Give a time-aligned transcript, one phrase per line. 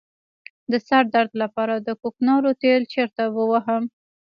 [0.71, 3.83] د سر درد لپاره د کوکنارو تېل چیرته ووهم؟